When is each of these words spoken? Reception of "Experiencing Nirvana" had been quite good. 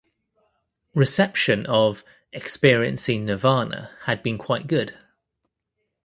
Reception 0.95 1.67
of 1.67 2.03
"Experiencing 2.33 3.23
Nirvana" 3.23 3.91
had 4.05 4.23
been 4.23 4.39
quite 4.39 4.65
good. 4.65 4.97